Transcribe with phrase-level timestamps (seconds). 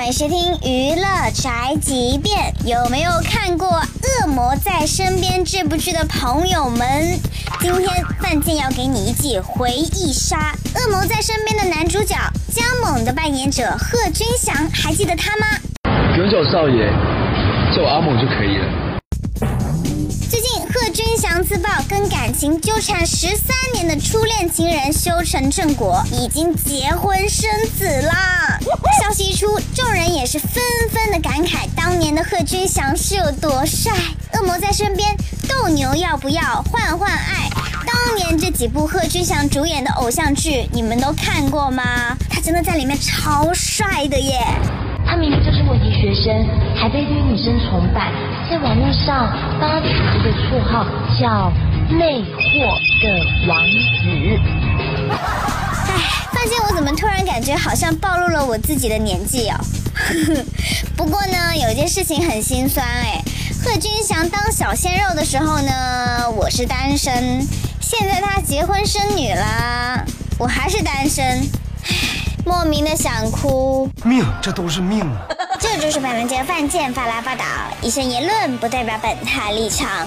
[0.00, 2.54] 欢迎收听娱乐宅急便。
[2.64, 3.68] 有没有看过
[4.22, 7.20] 《恶魔在身边》这部剧的朋友们？
[7.60, 10.54] 今天范建要给你一记回忆杀。
[10.80, 12.16] 《恶魔在身边》的男主角
[12.50, 15.46] 姜猛的扮演者贺军翔，还记得他吗？
[16.16, 16.88] 永久少爷，
[17.76, 18.64] 叫我阿猛就可以了。
[20.30, 28.58] 最近贺军翔自曝跟感情纠缠十三年的初恋情人修成正果，已经结婚生子啦！
[29.74, 33.92] 众人也是纷纷的感慨，当年的贺军翔是有多帅？
[34.34, 35.08] 恶魔在身边，
[35.48, 36.62] 斗牛要不要？
[36.70, 37.48] 换换爱，
[37.86, 41.82] 当年这几部贺军翔主演的偶像剧，你们都看过吗？
[42.28, 44.38] 他真的在里面超帅的耶！
[45.06, 48.12] 他明明就是问题学生，还被一堆女生崇拜，
[48.50, 49.28] 在网络上
[49.60, 50.86] 帮他取一个绰号
[51.18, 51.50] 叫
[51.90, 52.70] “魅惑
[53.02, 53.58] 的王
[57.40, 59.56] 感觉好像暴露了我自己的年纪哦？
[60.94, 63.18] 不过呢，有一件事情很心酸哎，
[63.64, 67.40] 贺军翔当小鲜肉的时候呢，我是单身，
[67.80, 70.04] 现在他结婚生女啦，
[70.38, 71.48] 我还是单身。
[72.44, 75.26] 莫名的想哭，命，这都是命啊！
[75.58, 77.44] 这就是本文节犯贱发来报道，
[77.80, 80.06] 以上言论不代表本台立场。